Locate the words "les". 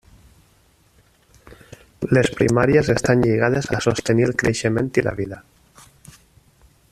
2.17-2.31